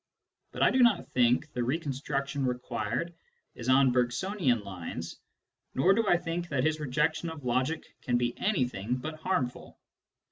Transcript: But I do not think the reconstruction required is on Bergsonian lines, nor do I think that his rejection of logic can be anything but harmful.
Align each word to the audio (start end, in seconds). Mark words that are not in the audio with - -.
But 0.51 0.63
I 0.63 0.71
do 0.71 0.79
not 0.79 1.07
think 1.11 1.53
the 1.53 1.63
reconstruction 1.63 2.43
required 2.43 3.13
is 3.53 3.69
on 3.69 3.91
Bergsonian 3.93 4.63
lines, 4.65 5.19
nor 5.75 5.93
do 5.93 6.07
I 6.07 6.17
think 6.17 6.49
that 6.49 6.63
his 6.63 6.79
rejection 6.79 7.29
of 7.29 7.45
logic 7.45 7.83
can 8.01 8.17
be 8.17 8.33
anything 8.35 8.95
but 8.95 9.19
harmful. 9.19 9.77